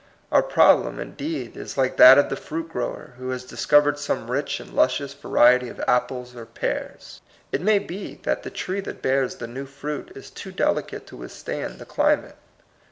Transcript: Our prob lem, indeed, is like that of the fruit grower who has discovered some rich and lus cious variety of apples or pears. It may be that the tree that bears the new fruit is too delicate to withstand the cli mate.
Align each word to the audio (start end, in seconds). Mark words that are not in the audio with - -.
Our 0.31 0.41
prob 0.41 0.83
lem, 0.83 0.99
indeed, 0.99 1.55
is 1.55 1.77
like 1.77 1.97
that 1.97 2.17
of 2.17 2.29
the 2.29 2.35
fruit 2.35 2.69
grower 2.69 3.13
who 3.19 3.29
has 3.29 3.43
discovered 3.45 3.99
some 3.99 4.31
rich 4.31 4.59
and 4.59 4.73
lus 4.73 4.93
cious 4.93 5.13
variety 5.13 5.69
of 5.69 5.79
apples 5.87 6.35
or 6.35 6.47
pears. 6.47 7.21
It 7.51 7.61
may 7.61 7.77
be 7.77 8.15
that 8.23 8.41
the 8.41 8.49
tree 8.49 8.79
that 8.79 9.03
bears 9.03 9.35
the 9.35 9.45
new 9.45 9.67
fruit 9.67 10.11
is 10.15 10.31
too 10.31 10.51
delicate 10.51 11.05
to 11.05 11.17
withstand 11.17 11.77
the 11.77 11.85
cli 11.85 12.15
mate. 12.15 12.33